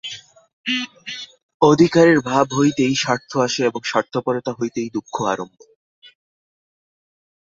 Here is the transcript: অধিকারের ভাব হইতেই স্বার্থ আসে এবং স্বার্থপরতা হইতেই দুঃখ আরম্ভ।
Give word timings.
অধিকারের 1.61 2.19
ভাব 2.21 2.47
হইতেই 2.53 2.93
স্বার্থ 2.95 3.31
আসে 3.37 3.61
এবং 3.65 3.81
স্বার্থপরতা 3.83 4.51
হইতেই 4.59 4.89
দুঃখ 4.89 5.15
আরম্ভ। 5.23 5.59